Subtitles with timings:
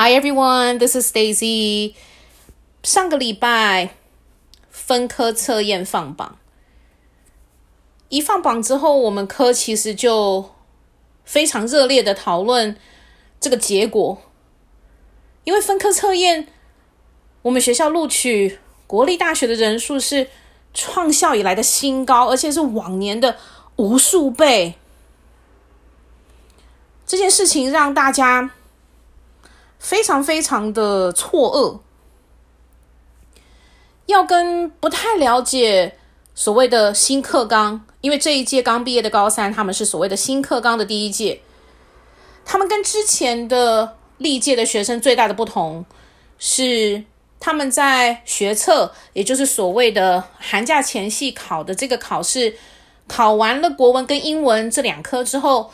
[0.00, 1.94] Hi everyone, this is Daisy.
[2.84, 3.96] 上个礼拜
[4.70, 6.38] 分科测验放榜，
[8.08, 10.54] 一放榜之后，我们科其实就
[11.24, 12.76] 非常热烈的讨论
[13.40, 14.22] 这个结果，
[15.42, 16.46] 因为分科测验，
[17.42, 20.28] 我们学校录取国立大学的人数是
[20.72, 23.36] 创校以来的新高，而且是往年的
[23.74, 24.74] 无数倍。
[27.04, 28.52] 这件事情让大家
[29.78, 31.78] 非常非常的错愕，
[34.06, 35.96] 要跟不太了解
[36.34, 41.40] 所谓的新课纲，因为这一届刚毕业的高三，他们是所谓的新课纲的第一届，
[42.44, 45.86] 他们跟之前的历届的学生最大的不同
[46.38, 47.04] 是，
[47.38, 52.56] 他们在学测，也就是所谓的寒假前夕考的这个考试，
[53.06, 55.70] 考完了国文跟英文这两科之后。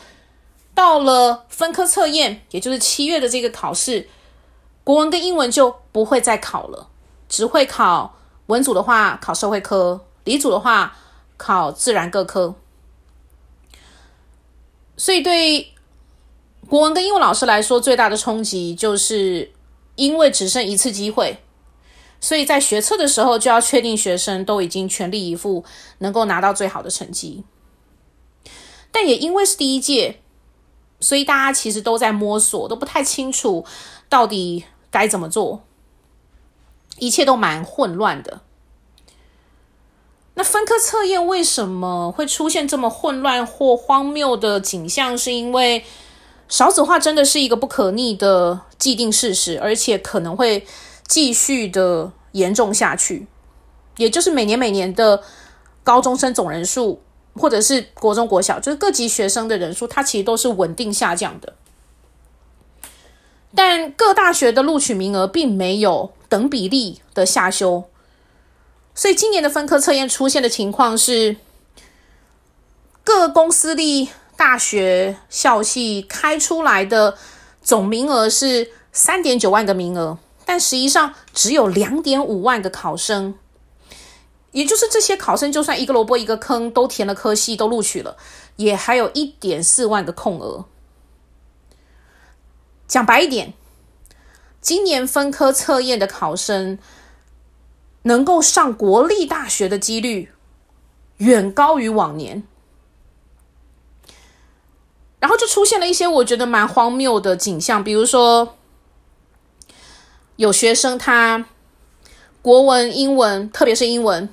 [0.75, 4.09] 到了分科测验，也就是七月的这个考试，
[4.83, 6.89] 国文跟英文就不会再考了，
[7.29, 8.17] 只会考
[8.47, 10.97] 文组的话考社会科，理组的话
[11.37, 12.55] 考自然各科。
[14.97, 15.73] 所以对
[16.67, 19.53] 国文跟英文老师来说，最大的冲击就是
[19.95, 21.37] 因为只剩一次机会，
[22.19, 25.63] 所以在学测的时候就要确定学生都已经全力以赴，
[25.99, 27.45] 能够拿到最好的成绩。
[28.91, 30.19] 但也因为是第一届。
[31.05, 33.63] 所以大家其实都在摸索，都不太清楚
[34.09, 35.61] 到底该怎么做，
[36.97, 38.41] 一切都蛮混乱的。
[40.33, 45.15] 那分科测验为什么会出现这么混乱或荒谬的景象？
[45.15, 45.85] 是因为
[46.49, 50.65] 少子化真的是一个不可逆的既定事实，而且可能会
[51.07, 53.27] 继续的严重下去。
[53.97, 55.21] 也就是每年每年的
[55.83, 57.03] 高中生总人数。
[57.35, 61.53] 或者是国中、国小，就是各级学生的人数，它其实都是稳定下降的。
[63.53, 67.85] 但各大学的录取名额并没有等比例的下修，
[68.93, 71.37] 所以今年的分科测验出现的情况是，
[73.03, 77.17] 各公私立大学校系开出来的
[77.61, 83.35] 总名额是三点九万个名额，但实际上只有两点五万个考生。
[84.55, 88.15] 也就是这些考生，就算一个萝卜一个坑都填了科系，都录取了，
[88.55, 90.63] 也还有一点四万个空额。
[92.87, 93.53] 讲白一点，
[94.61, 96.79] 今年分科测验的考生
[98.03, 100.31] 能够上国立大学的几率
[101.17, 102.47] 远高于往年，
[105.19, 108.55] 然后就出现了一些我觉得蛮荒谬的景象，比如说
[110.37, 111.45] 有学生他
[112.41, 114.29] 国文、英文，特别是英文。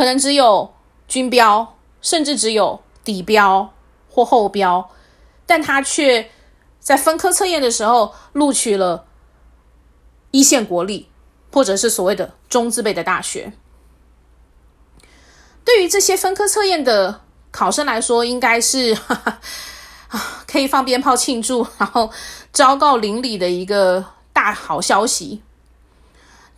[0.00, 0.72] 可能只有
[1.06, 3.74] 均标，甚至只有底标
[4.08, 4.90] 或后标，
[5.44, 6.30] 但他却
[6.78, 9.04] 在分科测验的时候录取了
[10.30, 11.10] 一线国立，
[11.52, 13.52] 或者是所谓的中字辈的大学。
[15.66, 19.38] 对于这些分科测验的考生来说，应该是 哈哈
[20.08, 22.10] 啊，可以放鞭炮庆祝，然后
[22.54, 24.02] 昭告邻里的一个
[24.32, 25.42] 大好消息。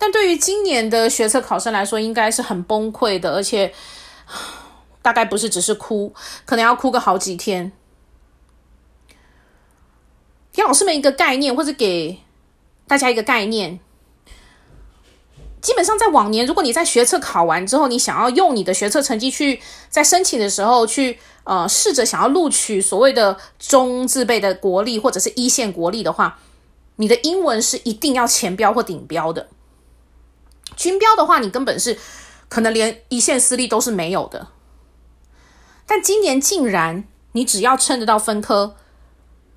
[0.02, 3.72] 但对于今年的学测考生来说，应该是很崩溃的，而且
[5.00, 6.12] 大概不是只是哭，
[6.44, 7.70] 可能要哭个好几天。
[10.52, 12.18] 给老师们一个概念，或者给
[12.88, 13.78] 大家一个概念，
[15.60, 26.40] 基本上在往年，如果你在学测考完之后，你想要用你的学测成绩去在申请的时候去呃试着想要录取所谓的中自备的国立或者是一线国立的话，
[26.96, 29.46] 你的英文是一定要前标或顶标的。
[30.76, 31.98] 军标的话，你根本是
[32.48, 34.48] 可能连一线私立都是没有的。
[35.86, 38.76] 但今年竟然，你只要撑得到分科，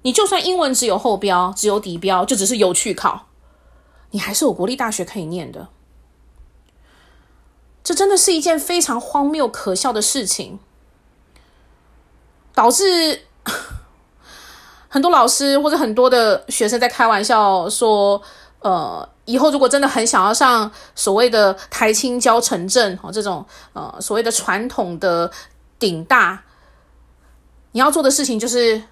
[0.02, 3.28] 你就算英文只有后标，只有底标，就只是有去考，
[4.12, 5.70] 你还是有国立大学可以念的。
[7.84, 10.60] 这真的是一件非常荒谬可笑的事情，
[12.54, 13.22] 导致
[14.90, 18.22] 很多老师或者很多的学生在开玩笑说，
[18.66, 19.10] 呃。
[19.28, 25.32] 以后如果真的很想要上所谓的台清交城镇哦，这种呃所谓的传统的
[25.80, 26.44] 顶大，
[27.72, 28.84] 你要做的事情就是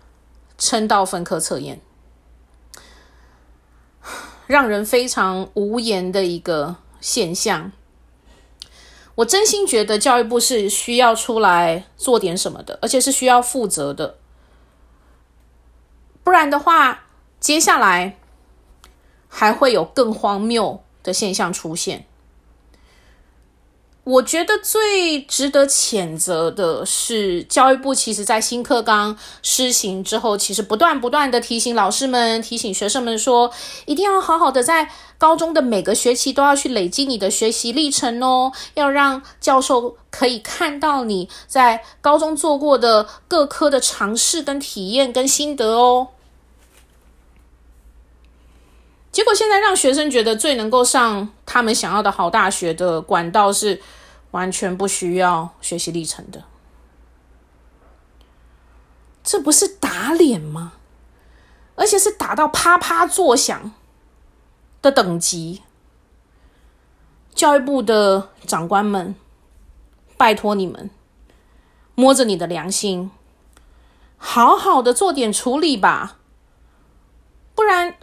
[0.58, 1.80] 撑到分科测验，
[4.48, 7.72] 让人非常无言的一个现象。
[9.14, 14.18] 我真心觉得教育部是需要出来做点什么的，而且是需要负责的，
[16.24, 17.04] 不然的话，
[17.40, 18.18] 接下来。
[19.36, 22.06] 还会有更荒谬的现象出现。
[24.04, 33.50] 我觉得最值得谴责的是，教育部其实在新课纲施行之后，其实不断不断的提醒老师们、提醒学生们说，
[33.86, 46.10] 一定要好好的在高中的每个学期都要去累积你的学习历程哦，要让教授可以看到你在高中做过的各科的尝试跟体验跟心得哦。
[49.14, 53.80] 结果现在让学生觉得最能够上他们想要的好大学的管道是
[54.32, 56.44] 完全不需要学习历程的，
[59.24, 60.74] 这不是打脸吗？
[61.76, 63.72] 而且是打到啪啪作响
[64.82, 65.62] 的等级。
[67.36, 69.14] 教育部的长官们，
[70.18, 70.90] 拜托你们
[71.94, 73.12] 摸着你的良心，
[74.18, 76.18] 好好的做点处理吧，
[77.54, 77.96] 不然。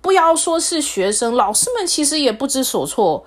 [0.00, 3.26] 不要说是学生，老师们其实也不知所措。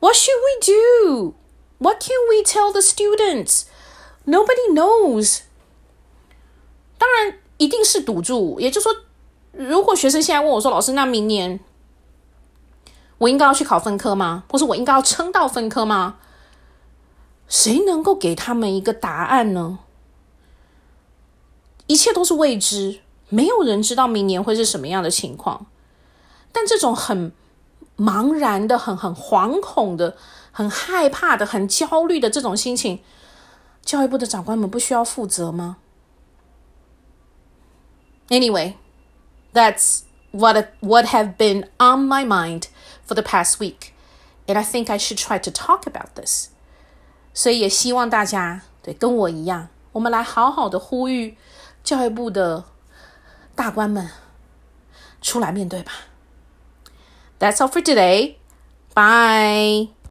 [0.00, 1.34] What should we do?
[1.78, 3.64] What can we tell the students?
[4.26, 5.40] Nobody knows.
[6.98, 8.60] 当然，一定是赌注。
[8.60, 8.96] 也就是说，
[9.52, 11.60] 如果学生现在问我说：“老师，那明年
[13.18, 14.44] 我应该要去考分科吗？
[14.50, 16.18] 或是我应该要撑到分科吗？”
[17.48, 19.78] 谁能够给他们一个答案呢？
[21.86, 25.66] 一切都是未知，没有人知道明年会是什么样的情况。
[26.52, 27.32] 但这种很
[27.96, 30.16] 茫然的、很很惶恐的、
[30.52, 33.00] 很害怕的、很焦虑的这种心情，
[33.82, 35.76] 教育部的长官们不需要负责吗
[38.28, 38.74] ？Anyway,
[39.52, 40.00] that's
[40.32, 42.64] what what have been on my mind
[43.06, 43.92] for the past week,
[44.46, 46.48] and I think I should try to talk about this.
[47.32, 51.36] 所以也希望大家对跟我一样，我们来好好的呼吁
[51.84, 52.64] 教育部的
[53.54, 54.10] 大官们
[55.22, 55.92] 出来面对吧。
[57.38, 58.38] That's all for today.
[58.94, 59.88] Bye.